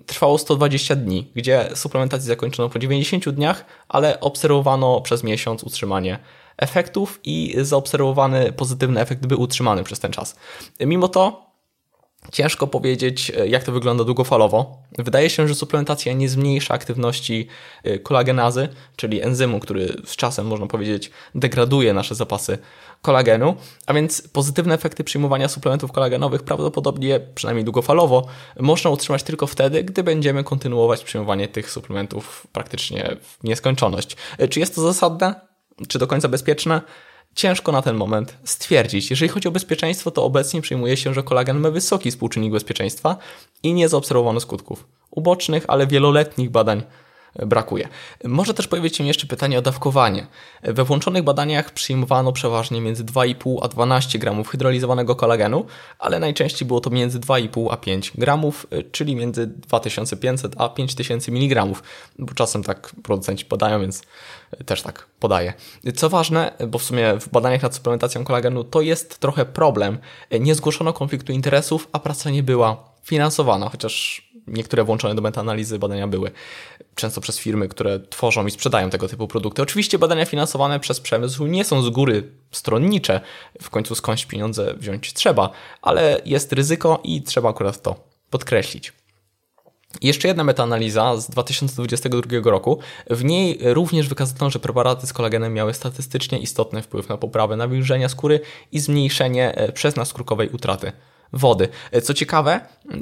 trwało 0.05 0.37
120 0.37 0.95
dni, 0.95 1.31
gdzie 1.35 1.69
suplementację 1.75 2.27
zakończono 2.27 2.64
po 2.69 2.79
90 2.79 3.29
dniach, 3.29 3.65
ale 3.89 4.19
obserwowano 4.19 5.01
przez 5.01 5.23
miesiąc 5.23 5.63
utrzymanie 5.63 6.19
efektów 6.57 7.19
i 7.23 7.55
zaobserwowany 7.61 8.51
pozytywny 8.51 9.01
efekt 9.01 9.25
był 9.25 9.41
utrzymany 9.41 9.83
przez 9.83 9.99
ten 9.99 10.11
czas. 10.11 10.35
Mimo 10.79 11.07
to 11.07 11.44
Ciężko 12.31 12.67
powiedzieć, 12.67 13.31
e, 13.37 13.47
jak 13.47 13.63
to 13.63 13.71
wygląda 13.71 14.03
długofalowo. 14.03 14.77
Wydaje 14.97 15.29
się, 15.29 15.47
że 15.47 15.55
suplementacja 15.55 16.13
nie 16.13 16.29
zmniejsza 16.29 16.73
aktywności 16.73 17.47
e, 17.83 17.99
kolagenazy, 17.99 18.69
czyli 18.95 19.21
enzymu, 19.21 19.59
który 19.59 20.01
z 20.05 20.15
czasem, 20.15 20.47
można 20.47 20.67
powiedzieć, 20.67 21.11
degraduje 21.35 21.93
nasze 21.93 22.15
zapasy 22.15 22.57
kolagenu, 23.01 23.55
a 23.85 23.93
więc 23.93 24.27
pozytywne 24.27 24.75
efekty 24.75 25.03
przyjmowania 25.03 25.47
suplementów 25.47 25.91
kolagenowych 25.91 26.43
prawdopodobnie, 26.43 27.19
przynajmniej 27.35 27.63
długofalowo, 27.63 28.27
można 28.59 28.89
utrzymać 28.89 29.23
tylko 29.23 29.47
wtedy, 29.47 29.83
gdy 29.83 30.03
będziemy 30.03 30.43
kontynuować 30.43 31.03
przyjmowanie 31.03 31.47
tych 31.47 31.71
suplementów 31.71 32.47
praktycznie 32.51 33.15
w 33.21 33.43
nieskończoność. 33.43 34.17
E, 34.37 34.47
czy 34.47 34.59
jest 34.59 34.75
to 34.75 34.81
zasadne? 34.81 35.35
Czy 35.87 35.99
do 35.99 36.07
końca 36.07 36.27
bezpieczne? 36.27 36.81
Ciężko 37.35 37.71
na 37.71 37.81
ten 37.81 37.95
moment 37.95 38.37
stwierdzić. 38.43 39.09
Jeżeli 39.09 39.29
chodzi 39.29 39.47
o 39.47 39.51
bezpieczeństwo, 39.51 40.11
to 40.11 40.23
obecnie 40.23 40.61
przyjmuje 40.61 40.97
się, 40.97 41.13
że 41.13 41.23
kolagen 41.23 41.59
ma 41.59 41.71
wysoki 41.71 42.11
współczynnik 42.11 42.51
bezpieczeństwa 42.51 43.17
i 43.63 43.73
nie 43.73 43.89
zaobserwowano 43.89 44.39
skutków 44.39 44.87
ubocznych, 45.11 45.65
ale 45.67 45.87
wieloletnich 45.87 46.49
badań 46.49 46.83
brakuje. 47.45 47.87
Może 48.23 48.53
też 48.53 48.67
pojawić 48.67 48.97
się 48.97 49.07
jeszcze 49.07 49.27
pytanie 49.27 49.59
o 49.59 49.61
dawkowanie. 49.61 50.27
We 50.63 50.83
włączonych 50.83 51.23
badaniach 51.23 51.71
przyjmowano 51.71 52.31
przeważnie 52.31 52.81
między 52.81 53.03
2,5 53.03 53.57
a 53.61 53.67
12 53.67 54.19
gramów 54.19 54.49
hydrolizowanego 54.49 55.15
kolagenu, 55.15 55.65
ale 55.99 56.19
najczęściej 56.19 56.67
było 56.67 56.79
to 56.79 56.89
między 56.89 57.19
2,5 57.19 57.67
a 57.71 57.77
5 57.77 58.11
gramów, 58.15 58.67
czyli 58.91 59.15
między 59.15 59.47
2500 59.47 60.53
a 60.57 60.69
5000 60.69 61.31
mg, 61.31 61.65
bo 62.19 62.33
czasem 62.33 62.63
tak 62.63 62.95
producenci 63.03 63.45
podają, 63.45 63.81
więc 63.81 64.01
też 64.65 64.81
tak 64.81 65.07
podaję. 65.19 65.53
Co 65.95 66.09
ważne, 66.09 66.51
bo 66.67 66.79
w 66.79 66.83
sumie 66.83 67.13
w 67.19 67.29
badaniach 67.29 67.61
nad 67.61 67.75
suplementacją 67.75 68.23
kolagenu 68.23 68.63
to 68.63 68.81
jest 68.81 69.19
trochę 69.19 69.45
problem. 69.45 69.97
Nie 70.39 70.55
zgłoszono 70.55 70.93
konfliktu 70.93 71.31
interesów, 71.31 71.87
a 71.91 71.99
praca 71.99 72.29
nie 72.29 72.43
była 72.43 72.89
finansowana, 73.03 73.69
chociaż 73.69 74.25
niektóre 74.47 74.83
włączone 74.83 75.15
do 75.15 75.21
metaanalizy 75.21 75.79
badania 75.79 76.07
były. 76.07 76.31
Często 76.95 77.21
przez 77.21 77.39
firmy, 77.39 77.67
które 77.67 77.99
tworzą 77.99 78.45
i 78.45 78.51
sprzedają 78.51 78.89
tego 78.89 79.07
typu 79.07 79.27
produkty. 79.27 79.61
Oczywiście 79.61 79.99
badania 79.99 80.25
finansowane 80.25 80.79
przez 80.79 80.99
przemysł 80.99 81.45
nie 81.45 81.65
są 81.65 81.81
z 81.81 81.89
góry 81.89 82.31
stronnicze, 82.51 83.21
w 83.61 83.69
końcu 83.69 83.95
skądś 83.95 84.25
pieniądze 84.25 84.73
wziąć 84.73 85.13
trzeba, 85.13 85.49
ale 85.81 86.21
jest 86.25 86.53
ryzyko 86.53 87.01
i 87.03 87.21
trzeba 87.21 87.49
akurat 87.49 87.81
to 87.81 87.95
podkreślić. 88.29 88.93
Jeszcze 90.01 90.27
jedna 90.27 90.43
metaanaliza 90.43 91.17
z 91.17 91.29
2022 91.29 92.21
roku. 92.51 92.79
W 93.09 93.23
niej 93.23 93.59
również 93.61 94.07
wykazano, 94.07 94.49
że 94.49 94.59
preparaty 94.59 95.07
z 95.07 95.13
kolagenem 95.13 95.53
miały 95.53 95.73
statystycznie 95.73 96.39
istotny 96.39 96.81
wpływ 96.81 97.09
na 97.09 97.17
poprawę 97.17 97.55
nawilżenia 97.55 98.09
skóry 98.09 98.39
i 98.71 98.79
zmniejszenie 98.79 99.55
e, 99.55 99.71
przez 99.71 99.95
naskórkowej 99.95 100.49
utraty 100.49 100.91
wody. 101.33 101.67
E, 101.91 102.01
co 102.01 102.13
ciekawe, 102.13 102.59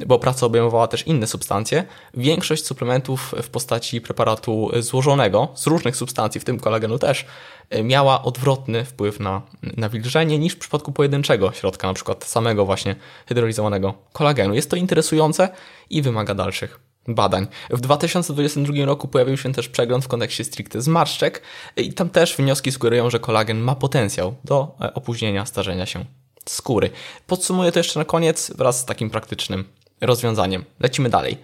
bo 0.08 0.20
praca 0.20 0.46
obejmowała 0.46 0.88
też 0.88 1.08
inne 1.08 1.28
substancje, 1.28 1.84
większość 2.14 2.66
suplementów 2.66 3.36
w 3.44 3.50
postaci 3.50 4.02
preparatu 4.02 4.72
złożonego 4.80 5.48
z 5.56 5.68
różnych 5.68 5.96
substancji, 5.96 6.42
w 6.42 6.44
tym 6.44 6.60
kolagenu 6.60 7.00
też, 7.00 7.26
e, 7.70 7.84
miała 7.84 8.24
odwrotny 8.24 8.86
wpływ 8.86 9.20
na 9.20 9.42
nawilżenie 9.78 10.40
niż 10.40 10.54
w 10.54 10.60
przypadku 10.60 10.92
pojedynczego 10.92 11.52
środka, 11.52 11.88
na 11.88 11.94
przykład 11.94 12.26
samego 12.26 12.66
właśnie 12.66 12.96
hydrolizowanego 13.28 13.94
kolagenu. 14.14 14.54
Jest 14.54 14.70
to 14.70 14.76
interesujące 14.76 15.50
i 15.90 16.02
wymaga 16.02 16.36
dalszych 16.36 16.80
badań. 17.08 17.48
W 17.70 17.82
2022 17.82 18.86
roku 18.86 19.08
pojawił 19.08 19.38
się 19.38 19.54
też 19.54 19.70
przegląd 19.70 20.06
w 20.06 20.08
kontekście 20.08 20.44
stricte 20.44 20.82
zmarszczek 20.82 21.42
i 21.78 21.94
tam 21.94 22.10
też 22.10 22.36
wnioski 22.36 22.72
sugerują, 22.72 23.10
że 23.10 23.20
kolagen 23.20 23.60
ma 23.60 23.76
potencjał 23.76 24.36
do 24.44 24.76
e, 24.82 24.94
opóźnienia 24.94 25.46
starzenia 25.46 25.86
się 25.86 26.06
skóry. 26.46 26.90
Podsumuję 27.28 27.72
to 27.72 27.80
jeszcze 27.80 28.00
na 28.00 28.06
koniec 28.06 28.52
wraz 28.56 28.80
z 28.80 28.86
takim 28.86 29.10
praktycznym 29.10 29.66
rozwiązaniem. 30.02 30.66
Lecimy 30.80 31.10
dalej. 31.10 31.38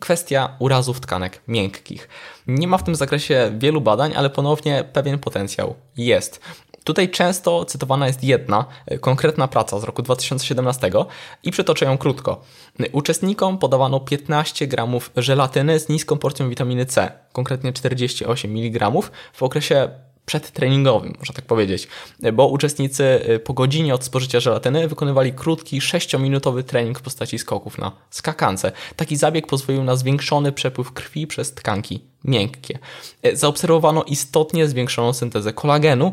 Kwestia 0.00 0.56
urazów 0.58 1.00
tkanek 1.00 1.42
miękkich. 1.48 2.08
Nie 2.46 2.68
ma 2.68 2.78
w 2.78 2.84
tym 2.84 2.94
zakresie 2.94 3.52
wielu 3.58 3.80
badań, 3.80 4.12
ale 4.16 4.30
ponownie 4.30 4.84
pewien 4.92 5.18
potencjał 5.18 5.74
jest. 5.96 6.40
Tutaj 6.84 7.10
często 7.10 7.64
cytowana 7.64 8.06
jest 8.06 8.24
jedna 8.24 8.64
e, 8.86 8.98
konkretna 8.98 9.48
praca 9.48 9.80
z 9.80 9.84
roku 9.84 10.02
2017 10.02 10.90
i 11.42 11.50
przytoczę 11.50 11.84
ją 11.84 11.98
krótko. 11.98 12.40
Uczestnikom 12.92 13.58
podawano 13.58 14.00
15 14.00 14.66
gramów 14.66 15.10
żelatyny 15.16 15.78
z 15.80 15.88
niską 15.88 16.18
porcją 16.18 16.48
witaminy 16.48 16.86
C, 16.86 17.12
konkretnie 17.32 17.72
48 17.72 18.56
mg 18.56 18.90
w 19.32 19.42
okresie 19.42 19.88
przedtreningowym, 20.26 21.14
można 21.18 21.34
tak 21.34 21.44
powiedzieć, 21.44 21.88
bo 22.32 22.46
uczestnicy 22.46 23.04
y, 23.28 23.38
po 23.38 23.52
godzinie 23.52 23.94
od 23.94 24.04
spożycia 24.04 24.40
żelatyny 24.40 24.88
wykonywali 24.88 25.32
krótki, 25.32 25.80
6-minutowy 25.80 26.62
trening 26.62 26.98
w 26.98 27.02
postaci 27.02 27.38
skoków 27.38 27.78
na 27.78 27.92
skakance. 28.10 28.72
Taki 28.96 29.16
zabieg 29.16 29.46
pozwolił 29.46 29.84
na 29.84 29.96
zwiększony 29.96 30.52
przepływ 30.52 30.92
krwi 30.92 31.26
przez 31.26 31.54
tkanki 31.54 32.00
miękkie. 32.24 32.78
Y, 33.26 33.36
zaobserwowano 33.36 34.02
istotnie 34.04 34.68
zwiększoną 34.68 35.12
syntezę 35.12 35.52
kolagenu, 35.52 36.12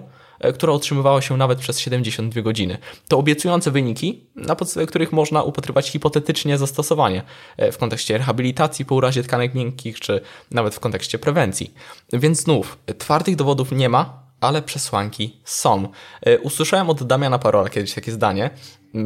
która 0.53 0.73
otrzymywała 0.73 1.21
się 1.21 1.37
nawet 1.37 1.59
przez 1.59 1.79
72 1.79 2.41
godziny. 2.41 2.77
To 3.07 3.17
obiecujące 3.17 3.71
wyniki, 3.71 4.25
na 4.35 4.55
podstawie 4.55 4.85
których 4.85 5.11
można 5.11 5.43
upatrywać 5.43 5.89
hipotetycznie 5.89 6.57
zastosowanie 6.57 7.23
w 7.71 7.77
kontekście 7.77 8.17
rehabilitacji 8.17 8.85
po 8.85 8.95
urazie 8.95 9.23
tkanek 9.23 9.53
miękkich, 9.53 9.99
czy 9.99 10.21
nawet 10.51 10.75
w 10.75 10.79
kontekście 10.79 11.19
prewencji. 11.19 11.73
Więc 12.13 12.41
znów, 12.41 12.77
twardych 12.97 13.35
dowodów 13.35 13.71
nie 13.71 13.89
ma, 13.89 14.21
ale 14.41 14.61
przesłanki 14.61 15.41
są. 15.43 15.87
E, 16.21 16.39
usłyszałem 16.39 16.89
od 16.89 17.03
Damiana 17.03 17.39
Parola 17.39 17.69
kiedyś 17.69 17.93
takie 17.93 18.11
zdanie, 18.11 18.49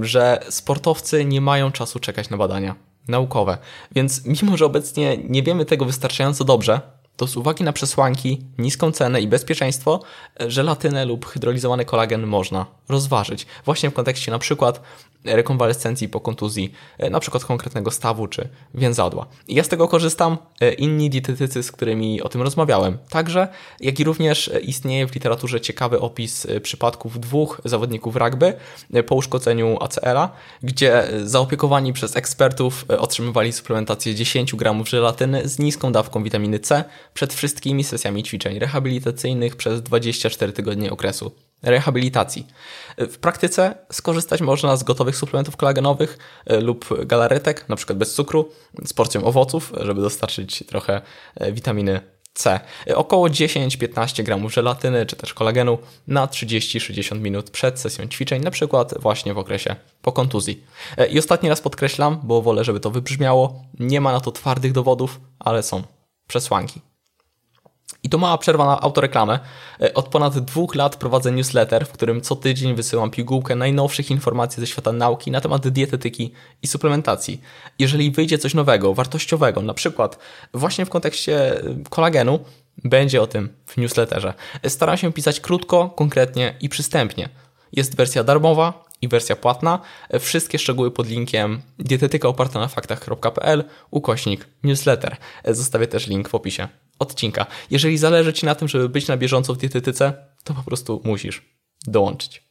że 0.01 0.39
sportowcy 0.49 1.25
nie 1.25 1.41
mają 1.41 1.71
czasu 1.71 1.99
czekać 1.99 2.29
na 2.29 2.37
badania 2.37 2.75
naukowe. 3.07 3.57
Więc 3.91 4.25
mimo, 4.25 4.57
że 4.57 4.65
obecnie 4.65 5.17
nie 5.17 5.43
wiemy 5.43 5.65
tego 5.65 5.85
wystarczająco 5.85 6.43
dobrze, 6.43 6.81
to 7.17 7.27
z 7.27 7.37
uwagi 7.37 7.63
na 7.63 7.73
przesłanki, 7.73 8.41
niską 8.57 8.91
cenę 8.91 9.21
i 9.21 9.27
bezpieczeństwo, 9.27 9.99
żelatynę 10.47 11.05
lub 11.05 11.25
hydrolizowany 11.25 11.85
kolagen 11.85 12.27
można 12.27 12.65
rozważyć. 12.89 13.45
Właśnie 13.65 13.89
w 13.89 13.93
kontekście 13.93 14.31
na 14.31 14.39
przykład 14.39 14.81
rekonwalescencji 15.25 16.09
po 16.09 16.19
kontuzji, 16.19 16.71
e, 16.97 17.09
na 17.09 17.19
przykład 17.19 17.45
konkretnego 17.45 17.91
stawu 17.91 18.27
czy 18.27 18.49
więzadła. 18.73 19.25
I 19.47 19.55
ja 19.55 19.63
z 19.63 19.67
tego 19.67 19.87
korzystam, 19.87 20.37
e, 20.61 20.73
inni 20.73 21.09
dietetycy, 21.09 21.63
z 21.63 21.71
którymi 21.71 22.21
o 22.21 22.29
tym 22.29 22.41
rozmawiałem, 22.41 22.97
także, 23.09 23.47
jak 23.79 23.99
i 23.99 24.03
również 24.03 24.47
e, 24.47 24.59
istnieje 24.59 25.07
w 25.07 25.13
literaturze 25.13 25.61
ciekawy 25.61 25.99
opis 25.99 26.47
przypadków 26.63 27.19
dwóch 27.19 27.61
zawodników 27.65 28.15
rugby 28.15 28.53
po 29.05 29.15
uszkodzeniu 29.15 29.77
ACL-a, 29.81 30.29
gdzie 30.63 31.07
zaopiekowani 31.23 31.93
przez 31.93 32.15
ekspertów 32.17 32.85
otrzymywali 32.97 33.53
suplementację 33.53 34.15
10 34.15 34.55
gramów 34.55 34.89
żelatyny 34.89 35.47
z 35.47 35.59
niską 35.59 35.91
dawką 35.91 36.23
witaminy 36.23 36.59
C 36.59 36.83
przed 37.15 37.33
wszystkimi 37.33 37.83
sesjami 37.83 38.23
ćwiczeń 38.23 38.59
rehabilitacyjnych 38.59 39.55
przez 39.55 39.81
24 39.81 40.53
tygodnie 40.53 40.91
okresu 40.91 41.31
rehabilitacji. 41.63 42.47
W 42.97 43.17
praktyce 43.17 43.75
skorzystać 43.91 44.41
można 44.41 44.77
z 44.77 44.83
gotowych 44.83 45.15
suplementów 45.15 45.57
kolagenowych 45.57 46.17
e, 46.45 46.61
lub 46.61 47.05
galaretek, 47.05 47.69
na 47.69 47.75
przykład 47.75 47.97
bez 47.97 48.13
cukru, 48.13 48.49
z 48.85 48.93
porcją 48.93 49.23
owoców, 49.23 49.73
żeby 49.81 50.01
dostarczyć 50.01 50.63
trochę 50.67 51.01
e, 51.35 51.51
witaminy 51.51 52.01
C. 52.33 52.59
E, 52.87 52.95
około 52.95 53.27
10-15 53.27 54.23
gramów 54.23 54.53
żelatyny 54.53 55.05
czy 55.05 55.15
też 55.15 55.33
kolagenu 55.33 55.77
na 56.07 56.27
30-60 56.27 57.19
minut 57.19 57.49
przed 57.49 57.79
sesją 57.79 58.07
ćwiczeń, 58.07 58.43
na 58.43 58.51
przykład 58.51 58.93
właśnie 58.99 59.33
w 59.33 59.37
okresie 59.37 59.75
po 60.01 60.11
kontuzji. 60.11 60.63
I 61.09 61.19
ostatni 61.19 61.49
raz 61.49 61.61
podkreślam, 61.61 62.19
bo 62.23 62.41
wolę, 62.41 62.63
żeby 62.63 62.79
to 62.79 62.91
wybrzmiało, 62.91 63.63
nie 63.79 64.01
ma 64.01 64.11
na 64.11 64.19
to 64.19 64.31
twardych 64.31 64.71
dowodów, 64.71 65.19
ale 65.39 65.63
są 65.63 65.83
przesłanki. 66.27 66.81
I 68.05 68.09
to 68.09 68.17
mała 68.17 68.37
przerwa 68.37 68.65
na 68.65 68.81
autoreklamę. 68.81 69.39
E, 69.81 69.93
od 69.93 70.07
ponad 70.07 70.39
dwóch 70.39 70.75
lat 70.75 70.95
prowadzę 70.95 71.31
newsletter, 71.31 71.85
w 71.85 71.91
którym 71.91 72.21
co 72.21 72.35
tydzień 72.35 72.75
wysyłam 72.75 73.11
pigułkę 73.11 73.55
najnowszych 73.55 74.11
informacji 74.11 74.61
ze 74.61 74.67
świata 74.67 74.91
nauki 74.91 75.31
na 75.31 75.41
temat 75.41 75.67
dietetyki 75.67 76.31
i 76.61 76.67
suplementacji. 76.67 77.41
Jeżeli 77.79 78.11
wyjdzie 78.11 78.37
coś 78.37 78.53
nowego, 78.53 78.93
wartościowego, 78.93 79.61
na 79.61 79.73
przykład 79.73 80.19
właśnie 80.53 80.85
w 80.85 80.89
kontekście 80.89 81.59
e, 81.59 81.63
kolagenu, 81.89 82.39
będzie 82.83 83.21
o 83.21 83.27
tym 83.27 83.49
w 83.65 83.77
newsletterze. 83.77 84.33
E, 84.63 84.69
staram 84.69 84.97
się 84.97 85.13
pisać 85.13 85.39
krótko, 85.39 85.89
konkretnie 85.89 86.55
i 86.61 86.69
przystępnie. 86.69 87.29
Jest 87.71 87.95
wersja 87.95 88.23
darmowa 88.23 88.85
i 89.01 89.07
wersja 89.07 89.35
płatna. 89.35 89.79
Wszystkie 90.19 90.59
szczegóły 90.59 90.91
pod 90.91 91.07
linkiem 91.07 91.61
dietetyka 91.79 92.27
oparta 92.27 92.59
na 92.59 92.67
faktach.pl 92.67 93.63
ukośnik 93.91 94.47
newsletter. 94.63 95.17
Zostawię 95.45 95.87
też 95.87 96.07
link 96.07 96.29
w 96.29 96.35
opisie 96.35 96.67
odcinka. 96.99 97.45
Jeżeli 97.71 97.97
zależy 97.97 98.33
Ci 98.33 98.45
na 98.45 98.55
tym, 98.55 98.67
żeby 98.67 98.89
być 98.89 99.07
na 99.07 99.17
bieżąco 99.17 99.53
w 99.53 99.57
dietetyce, 99.57 100.13
to 100.43 100.53
po 100.53 100.63
prostu 100.63 101.01
musisz 101.03 101.41
dołączyć. 101.87 102.43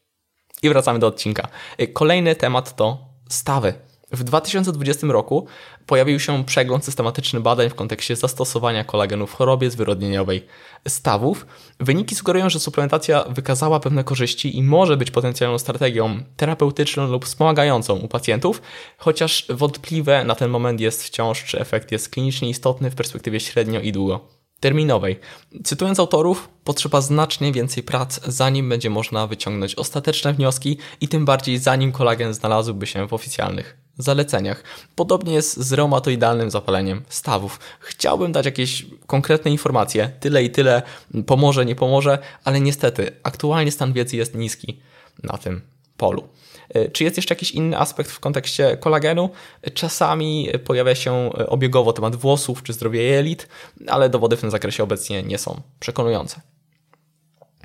I 0.63 0.69
wracamy 0.69 0.99
do 0.99 1.07
odcinka. 1.07 1.49
Kolejny 1.93 2.37
temat 2.37 2.77
to 2.77 3.09
stawy. 3.29 3.75
W 4.15 4.25
2020 4.25 5.07
roku 5.07 5.47
pojawił 5.87 6.21
się 6.21 6.45
przegląd 6.45 6.85
systematyczny 6.85 7.41
badań 7.41 7.71
w 7.71 7.75
kontekście 7.75 8.17
zastosowania 8.17 8.85
kolagenu 8.85 9.27
w 9.27 9.35
chorobie 9.35 9.71
zwyrodnieniowej 9.71 10.47
stawów. 10.89 11.47
Wyniki 11.81 12.15
sugerują, 12.15 12.51
że 12.51 12.61
suplementacja 12.61 13.25
wykazała 13.29 13.81
pewne 13.81 14.05
korzyści 14.05 14.59
i 14.59 14.63
może 14.63 14.97
być 14.97 15.11
potencjalną 15.11 15.59
strategią 15.59 16.23
terapeutyczną 16.37 17.07
lub 17.07 17.25
wspomagającą 17.25 17.97
u 17.97 18.09
pacjentów, 18.09 18.63
chociaż 18.99 19.47
wątpliwe 19.49 20.25
na 20.25 20.35
ten 20.35 20.51
moment 20.51 20.81
jest 20.81 21.05
wciąż, 21.05 21.45
czy 21.45 21.61
efekt 21.61 21.93
jest 21.93 22.09
klinicznie 22.09 22.49
istotny 22.49 22.91
w 22.91 22.95
perspektywie 22.95 23.41
średnio 23.41 23.81
i 23.81 23.93
długo 23.93 24.45
terminowej. 24.61 25.21
Cytując 25.65 26.01
autorów, 26.01 26.49
potrzeba 26.65 27.01
znacznie 27.01 27.53
więcej 27.53 27.83
prac, 27.83 28.21
zanim 28.27 28.69
będzie 28.69 28.91
można 28.91 29.27
wyciągnąć 29.27 29.75
ostateczne 29.75 30.33
wnioski 30.33 30.79
i 31.01 31.09
tym 31.09 31.25
bardziej 31.25 31.59
zanim 31.59 31.93
kolagen 31.93 32.35
znalazłby 32.35 32.87
się 32.87 33.09
w 33.09 33.13
oficjalnych 33.13 33.84
zaleceniach. 33.99 34.63
Podobnie 34.97 35.35
jest 35.35 35.57
z 35.57 35.73
reumatoidalnym 35.73 36.51
zapaleniem 36.51 37.03
stawów. 37.09 37.61
Chciałbym 37.81 38.33
dać 38.33 38.47
jakieś 38.47 38.87
konkretne 39.07 39.51
informacje, 39.51 40.11
tyle 40.21 40.45
i 40.45 40.51
tyle, 40.51 40.83
pomoże, 41.27 41.65
nie 41.67 41.75
pomoże, 41.75 42.19
ale 42.45 42.61
niestety 42.61 43.13
aktualnie 43.23 43.73
stan 43.73 43.93
wiedzy 43.93 44.17
jest 44.17 44.35
niski 44.35 44.81
na 45.23 45.39
tym 45.39 45.61
polu. 45.97 46.29
E, 46.69 46.89
czy 46.89 47.05
jest 47.05 47.17
jeszcze 47.17 47.35
jakiś 47.35 47.51
inny 47.51 47.79
aspekt 47.79 48.11
w 48.11 48.21
kontekście 48.21 48.77
kolagenu? 48.77 49.31
Czasami 49.75 50.49
pojawia 50.65 50.95
się 50.95 51.33
obiegowo 51.33 51.93
temat 51.93 52.17
włosów 52.17 52.63
czy 52.63 52.73
zdrowia 52.73 53.03
jelit, 53.03 53.49
ale 53.87 54.09
dowody 54.09 54.37
w 54.37 54.41
tym 54.41 54.51
zakresie 54.51 54.83
obecnie 54.83 55.23
nie 55.23 55.39
są 55.39 55.61
przekonujące. 55.81 56.41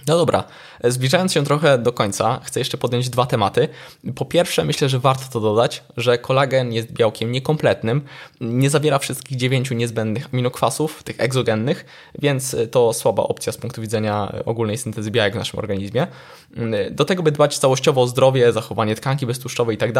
No 0.09 0.17
dobra, 0.17 0.43
zbliżając 0.83 1.33
się 1.33 1.43
trochę 1.43 1.77
do 1.77 1.93
końca, 1.93 2.39
chcę 2.43 2.59
jeszcze 2.59 2.77
podjąć 2.77 3.09
dwa 3.09 3.25
tematy. 3.25 3.67
Po 4.15 4.25
pierwsze, 4.25 4.65
myślę, 4.65 4.89
że 4.89 4.99
warto 4.99 5.23
to 5.31 5.39
dodać, 5.39 5.83
że 5.97 6.17
kolagen 6.17 6.73
jest 6.73 6.91
białkiem 6.91 7.31
niekompletnym, 7.31 8.01
nie 8.41 8.69
zawiera 8.69 8.99
wszystkich 8.99 9.37
dziewięciu 9.37 9.73
niezbędnych 9.73 10.27
aminokwasów, 10.33 11.03
tych 11.03 11.19
egzogennych, 11.19 11.85
więc 12.19 12.55
to 12.71 12.93
słaba 12.93 13.23
opcja 13.23 13.51
z 13.51 13.57
punktu 13.57 13.81
widzenia 13.81 14.33
ogólnej 14.45 14.77
syntezy 14.77 15.11
białek 15.11 15.33
w 15.33 15.37
naszym 15.37 15.59
organizmie. 15.59 16.07
Do 16.91 17.05
tego, 17.05 17.23
by 17.23 17.31
dbać 17.31 17.57
całościowo 17.57 18.01
o 18.01 18.07
zdrowie, 18.07 18.51
zachowanie 18.51 18.95
tkanki 18.95 19.25
beztłuszczowej 19.25 19.75
i 19.75 19.77
tak 19.77 19.91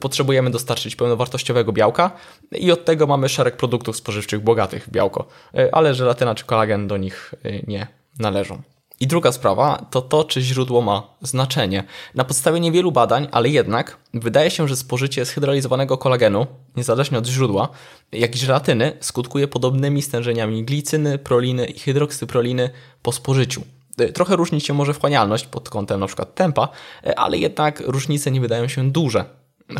potrzebujemy 0.00 0.50
dostarczyć 0.50 0.96
pełnowartościowego 0.96 1.72
białka 1.72 2.10
i 2.52 2.72
od 2.72 2.84
tego 2.84 3.06
mamy 3.06 3.28
szereg 3.28 3.56
produktów 3.56 3.96
spożywczych 3.96 4.40
bogatych 4.40 4.84
w 4.84 4.90
białko, 4.90 5.28
ale 5.72 5.94
żelatyna 5.94 6.34
czy 6.34 6.44
kolagen 6.44 6.88
do 6.88 6.96
nich 6.96 7.34
nie 7.66 7.86
należą. 8.18 8.62
I 9.02 9.06
druga 9.06 9.32
sprawa 9.32 9.86
to 9.90 10.02
to, 10.02 10.24
czy 10.24 10.42
źródło 10.42 10.82
ma 10.82 11.02
znaczenie. 11.20 11.84
Na 12.14 12.24
podstawie 12.24 12.60
niewielu 12.60 12.92
badań, 12.92 13.28
ale 13.32 13.48
jednak 13.48 13.96
wydaje 14.14 14.50
się, 14.50 14.68
że 14.68 14.76
spożycie 14.76 15.24
zhydrolizowanego 15.24 15.98
kolagenu, 15.98 16.46
niezależnie 16.76 17.18
od 17.18 17.26
źródła, 17.26 17.68
jak 18.12 18.36
i 18.36 18.38
żelatyny, 18.38 18.96
skutkuje 19.00 19.48
podobnymi 19.48 20.02
stężeniami 20.02 20.64
glicyny, 20.64 21.18
proliny 21.18 21.66
i 21.66 21.78
hydroksyproliny 21.78 22.70
po 23.02 23.12
spożyciu. 23.12 23.62
E, 23.98 24.12
trochę 24.12 24.36
różni 24.36 24.60
się 24.60 24.74
może 24.74 24.94
wchłanialność 24.94 25.46
pod 25.46 25.70
kątem 25.70 25.96
np. 25.96 26.26
tempa, 26.34 26.68
e, 27.04 27.18
ale 27.18 27.38
jednak 27.38 27.82
różnice 27.86 28.30
nie 28.30 28.40
wydają 28.40 28.68
się 28.68 28.90
duże. 28.90 29.24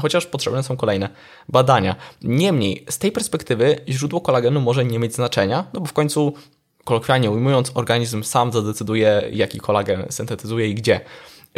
Chociaż 0.00 0.26
potrzebne 0.26 0.62
są 0.62 0.76
kolejne 0.76 1.08
badania. 1.48 1.96
Niemniej, 2.22 2.84
z 2.90 2.98
tej 2.98 3.12
perspektywy 3.12 3.76
źródło 3.88 4.20
kolagenu 4.20 4.60
może 4.60 4.84
nie 4.84 4.98
mieć 4.98 5.14
znaczenia, 5.14 5.64
no 5.74 5.80
bo 5.80 5.86
w 5.86 5.92
końcu 5.92 6.34
kolokwialnie 6.84 7.30
ujmując, 7.30 7.70
organizm 7.74 8.22
sam 8.22 8.52
zadecyduje, 8.52 9.22
jaki 9.32 9.60
kolagen 9.60 10.06
syntetyzuje 10.10 10.68
i 10.68 10.74
gdzie. 10.74 11.00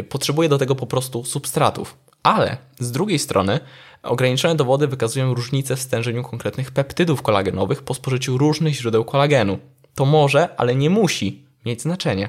Potrzebuje 0.09 0.49
do 0.49 0.59
tego 0.59 0.75
po 0.75 0.87
prostu 0.87 1.25
substratów. 1.25 1.97
Ale 2.23 2.57
z 2.79 2.93
drugiej 2.93 3.19
strony 3.19 3.61
ograniczone 4.03 4.55
dowody 4.55 4.87
wykazują 4.89 5.35
różnice 5.35 5.77
w 5.77 5.81
stężeniu 5.81 6.23
konkretnych 6.23 6.71
peptydów 6.71 7.23
kolagenowych 7.23 7.83
po 7.83 7.95
spożyciu 7.95 8.39
różnych 8.39 8.75
źródeł 8.75 9.05
kolagenu. 9.05 9.59
To 9.95 10.05
może, 10.05 10.57
ale 10.57 10.75
nie 10.75 10.91
musi 10.91 11.45
mieć 11.67 11.83
znaczenie. 11.83 12.29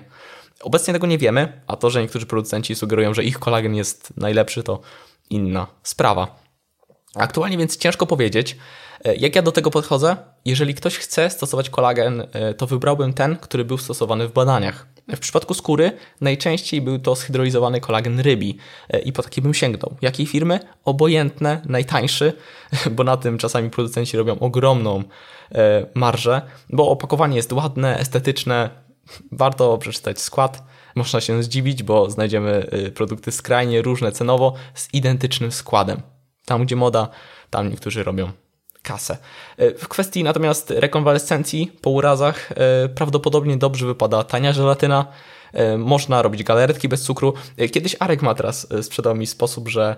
Obecnie 0.61 0.93
tego 0.93 1.07
nie 1.07 1.17
wiemy, 1.17 1.61
a 1.67 1.75
to, 1.75 1.89
że 1.89 2.01
niektórzy 2.01 2.25
producenci 2.25 2.75
sugerują, 2.75 3.13
że 3.13 3.23
ich 3.23 3.39
kolagen 3.39 3.75
jest 3.75 4.13
najlepszy, 4.17 4.63
to 4.63 4.81
inna 5.29 5.67
sprawa. 5.83 6.44
Aktualnie 7.15 7.57
więc 7.57 7.77
ciężko 7.77 8.05
powiedzieć, 8.05 8.57
e, 9.05 9.15
jak 9.15 9.35
ja 9.35 9.41
do 9.41 9.51
tego 9.51 9.71
podchodzę. 9.71 10.17
Jeżeli 10.45 10.73
ktoś 10.73 10.97
chce 10.97 11.29
stosować 11.29 11.69
kolagen, 11.69 12.27
e, 12.31 12.53
to 12.53 12.67
wybrałbym 12.67 13.13
ten, 13.13 13.37
który 13.37 13.65
był 13.65 13.77
stosowany 13.77 14.27
w 14.27 14.33
badaniach. 14.33 14.87
W 15.07 15.19
przypadku 15.19 15.53
skóry 15.53 15.91
najczęściej 16.21 16.81
był 16.81 16.99
to 16.99 17.15
zhydrolizowany 17.15 17.81
kolagen 17.81 18.19
rybi 18.19 18.57
e, 18.89 18.99
i 18.99 19.13
po 19.13 19.23
taki 19.23 19.41
bym 19.41 19.53
sięgnął. 19.53 19.95
Jakiej 20.01 20.25
firmy? 20.25 20.59
Obojętne, 20.85 21.61
najtańszy, 21.65 22.33
bo 22.95 23.03
na 23.03 23.17
tym 23.17 23.37
czasami 23.37 23.69
producenci 23.69 24.17
robią 24.17 24.39
ogromną 24.39 25.03
marżę, 25.93 26.41
bo 26.69 26.89
opakowanie 26.89 27.35
jest 27.35 27.53
ładne, 27.53 27.99
estetyczne, 27.99 28.69
warto 29.31 29.77
przeczytać 29.77 30.21
skład. 30.21 30.63
Można 30.95 31.21
się 31.21 31.43
zdziwić, 31.43 31.83
bo 31.83 32.09
znajdziemy 32.09 32.67
produkty 32.95 33.31
skrajnie 33.31 33.81
różne 33.81 34.11
cenowo 34.11 34.53
z 34.73 34.93
identycznym 34.93 35.51
składem. 35.51 36.14
Tam, 36.45 36.65
gdzie 36.65 36.75
moda, 36.75 37.07
tam 37.49 37.69
niektórzy 37.69 38.03
robią 38.03 38.31
kasę. 38.85 39.17
E, 39.57 39.73
w 39.73 39.87
kwestii 39.87 40.23
natomiast 40.23 40.69
rekonwalescencji 40.71 41.71
po 41.81 41.89
urazach 41.89 42.51
e, 42.51 42.89
prawdopodobnie 42.89 43.57
dobrze 43.57 43.85
wypada 43.85 44.23
tania 44.23 44.53
żelatyna. 44.53 45.05
E, 45.53 45.77
można 45.77 46.21
robić 46.21 46.43
galaretki 46.43 46.87
bez 46.87 47.03
cukru. 47.03 47.33
Kiedyś 47.71 47.95
Arek 47.99 48.21
Matras 48.21 48.67
sprzedał 48.81 49.15
mi 49.15 49.27
sposób, 49.27 49.69
że 49.69 49.95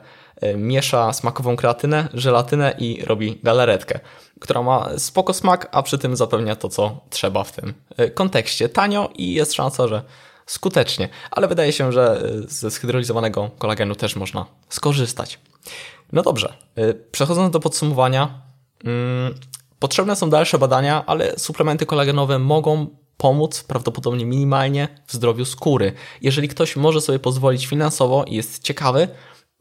miesza 0.57 1.13
smakową 1.13 1.55
kreatynę, 1.55 2.09
żelatynę 2.13 2.75
i 2.79 3.05
robi 3.05 3.39
galaretkę, 3.43 3.99
która 4.39 4.61
ma 4.61 4.89
spoko 4.97 5.33
smak, 5.33 5.67
a 5.71 5.83
przy 5.83 5.97
tym 5.97 6.15
zapewnia 6.15 6.55
to, 6.55 6.69
co 6.69 7.01
trzeba 7.09 7.43
w 7.43 7.51
tym 7.51 7.73
kontekście. 8.13 8.69
Tanio 8.69 9.09
i 9.15 9.33
jest 9.33 9.53
szansa, 9.53 9.87
że 9.87 10.01
skutecznie, 10.47 11.09
ale 11.31 11.47
wydaje 11.47 11.71
się, 11.71 11.91
że 11.91 12.29
ze 12.47 12.69
zhydrolizowanego 12.69 13.51
kolagenu 13.57 13.95
też 13.95 14.15
można 14.15 14.45
skorzystać. 14.69 15.39
No 16.11 16.21
dobrze, 16.21 16.53
y, 16.77 16.93
przechodząc 17.11 17.53
do 17.53 17.59
podsumowania, 17.59 18.41
mm, 18.83 19.33
potrzebne 19.79 20.15
są 20.15 20.29
dalsze 20.29 20.57
badania, 20.57 21.03
ale 21.05 21.39
suplementy 21.39 21.85
kolagenowe 21.85 22.39
mogą 22.39 22.87
pomóc 23.17 23.63
prawdopodobnie 23.63 24.25
minimalnie 24.25 24.87
w 25.07 25.13
zdrowiu 25.13 25.45
skóry. 25.45 25.93
Jeżeli 26.21 26.47
ktoś 26.47 26.75
może 26.75 27.01
sobie 27.01 27.19
pozwolić 27.19 27.67
finansowo 27.67 28.23
i 28.23 28.35
jest 28.35 28.63
ciekawy, 28.63 29.07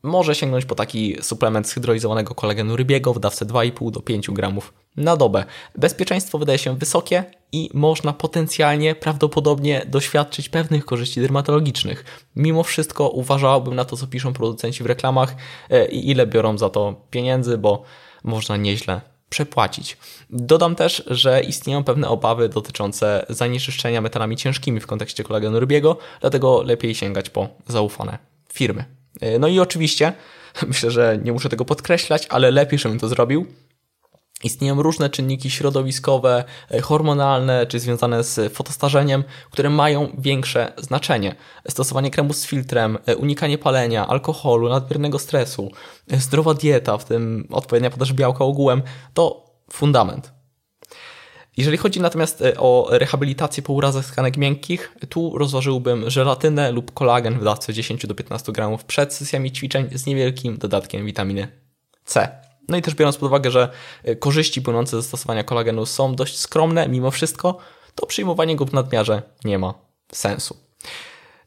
może 0.03 0.35
sięgnąć 0.35 0.65
po 0.65 0.75
taki 0.75 1.17
suplement 1.23 1.69
zhydrolizowanego 1.69 2.35
kolagenu 2.35 2.77
rybiego 2.77 3.15
w 3.15 3.21
dawce 3.21 3.47
2,5 3.47 3.91
do 3.91 4.01
5 4.01 4.31
gramów 4.31 4.73
na 4.97 5.17
dobę. 5.17 5.45
Bezpieczeństwo 5.75 6.39
wydaje 6.39 6.59
się 6.59 6.77
wysokie 6.77 7.25
i 7.53 7.71
można 7.75 8.13
potencjalnie, 8.13 8.95
prawdopodobnie 8.95 9.87
doświadczyć 9.87 10.49
pewnych 10.49 10.85
korzyści 10.85 11.21
dermatologicznych. 11.21 12.05
Mimo 12.37 12.63
wszystko 12.63 13.09
uważałbym 13.09 13.75
na 13.75 13.85
to, 13.85 13.97
co 13.97 14.07
piszą 14.07 14.33
producenci 14.33 14.83
w 14.83 14.87
reklamach 14.87 15.37
e, 15.71 15.89
i 15.89 16.11
ile 16.11 16.27
biorą 16.27 16.59
za 16.59 16.71
to 16.71 17.01
pieniędzy, 17.11 17.59
bo 17.59 17.83
można 18.25 18.57
nieźle 18.57 19.01
przepłacić. 19.29 19.97
Dodam 20.31 20.75
też, 20.75 21.03
że 21.07 21.41
istnieją 21.41 21.85
pewne 21.85 22.09
obawy 22.09 22.49
dotyczące 22.49 23.27
zanieczyszczenia 23.29 24.01
metalami 24.01 24.37
ciężkimi 24.37 24.81
w 24.81 24.87
kontekście 24.87 25.25
kolagenu 25.25 25.61
rybiego, 25.61 25.97
dlatego 26.21 26.63
lepiej 26.63 26.95
sięgać 26.95 27.31
po 27.31 27.49
zaufane 27.69 28.19
firmy. 28.53 28.85
E, 29.21 29.39
no 29.39 29.49
i 29.49 29.61
oczywiście, 29.61 30.13
myślę, 30.69 30.91
że 30.91 31.19
nie 31.23 31.33
muszę 31.33 31.49
tego 31.49 31.65
podkreślać, 31.65 32.27
ale 32.31 32.51
lepiej, 32.51 32.79
żebym 32.79 32.99
to 32.99 33.09
zrobił. 33.09 33.47
Istnieją 34.45 34.83
różne 34.83 35.11
czynniki 35.11 35.51
środowiskowe, 35.51 36.45
e, 36.71 36.81
hormonalne 36.81 37.67
czy 37.67 37.81
związane 37.81 38.25
z 38.25 38.53
fotostarzeniem, 38.53 39.25
które 39.51 39.71
mają 39.71 40.17
większe 40.19 40.73
znaczenie. 40.79 41.35
Stosowanie 41.69 42.11
kremu 42.11 42.33
z 42.33 42.47
filtrem, 42.47 42.99
e, 43.07 43.17
unikanie 43.17 43.59
palenia, 43.59 44.07
alkoholu, 44.07 44.69
nadmiernego 44.69 45.19
stresu, 45.19 45.71
zdrowa 46.19 46.55
dieta, 46.55 46.99
w 46.99 47.05
tym 47.05 47.49
odpowiednia 47.51 47.91
podaż 47.91 48.13
białka 48.13 48.45
ogółem, 48.45 48.83
to 49.15 49.47
fundament. 49.73 50.33
Jeżeli 51.57 51.77
chodzi 51.77 52.01
natomiast 52.01 52.43
e, 52.43 52.57
o 52.57 52.89
rehabilitację 52.91 53.63
po 53.63 53.73
urazach 53.73 54.07
tkanek 54.07 54.37
miękkich, 54.37 54.93
tu 55.09 55.39
rozważyłbym 55.39 56.11
żelatynę 56.11 56.73
lub 56.73 56.95
kolagen 56.95 57.39
w 57.39 57.45
dawce 57.45 57.73
10 57.73 58.07
do 58.07 58.15
15 58.15 58.53
gramów 58.53 58.85
przed 58.85 59.15
sesjami 59.15 59.53
ćwiczeń 59.53 59.89
z 59.93 60.07
niewielkim 60.07 60.59
dodatkiem 60.59 61.07
witaminy 61.07 61.49
C. 62.05 62.46
No 62.69 62.77
i 62.77 62.83
też 62.83 62.95
biorąc 62.95 63.17
pod 63.17 63.27
uwagę, 63.27 63.51
że 63.51 63.69
e, 64.05 64.17
korzyści 64.17 64.63
płynące 64.63 64.97
ze 64.97 65.03
stosowania 65.03 65.45
kolagenu 65.45 65.87
są 65.87 66.15
dość 66.15 66.39
skromne, 66.39 66.89
mimo 66.89 67.11
wszystko, 67.11 67.59
to 67.95 68.07
przyjmowanie 68.07 68.57
go 68.57 68.65
w 68.65 68.73
nadmiarze 68.73 69.23
nie 69.45 69.59
ma 69.59 69.75
sensu. 70.13 70.57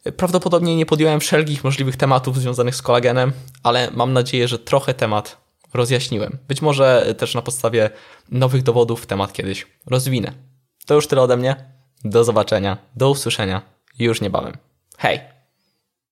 E, 0.06 0.12
prawdopodobnie 0.12 0.76
nie 0.76 0.86
podjąłem 0.86 1.20
wszelkich 1.20 1.64
możliwych 1.64 1.98
tematów 1.98 2.40
związanych 2.40 2.76
z 2.76 2.82
kolagenem, 2.82 3.32
ale 3.64 3.92
mam 3.92 4.14
nadzieję, 4.14 4.48
że 4.48 4.60
trochę 4.60 4.94
temat 4.94 5.38
rozjaśniłem. 5.74 6.38
Być 6.48 6.62
może 6.62 7.16
też 7.18 7.36
na 7.36 7.42
podstawie 7.42 7.90
nowych 8.32 8.64
dowodów 8.64 9.06
temat 9.06 9.34
kiedyś 9.34 9.68
rozwinę. 9.86 10.32
To 10.86 10.96
już 10.96 11.08
tyle 11.08 11.22
ode 11.22 11.38
mnie. 11.38 11.56
Do 12.04 12.24
zobaczenia, 12.24 12.78
do 12.96 13.10
usłyszenia 13.10 13.62
już 14.00 14.22
niebawem. 14.22 14.58
Hej! 14.98 15.39